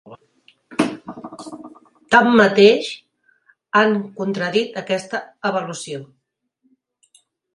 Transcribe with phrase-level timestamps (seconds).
[2.13, 2.89] Tanmateix,
[3.81, 6.03] han contradit aquesta avaluació.